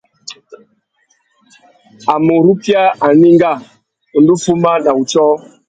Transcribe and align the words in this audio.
A 2.11 2.13
mà 2.25 2.33
urukia 2.41 2.83
anénga, 3.07 3.51
u 4.15 4.17
ndú 4.21 4.33
fuma 4.43 4.71
na 4.83 4.91
wutiō. 4.97 5.25